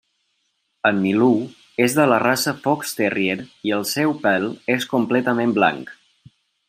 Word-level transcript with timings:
En 0.89 1.01
Milú 1.01 1.27
és 1.85 1.97
de 1.99 2.05
la 2.11 2.17
raça 2.23 2.53
Fox 2.63 2.95
terrier 3.01 3.37
i 3.71 3.75
el 3.77 3.85
seu 3.91 4.17
pèl 4.25 4.49
és 4.77 4.89
completament 4.95 5.55
blanc. 5.61 5.95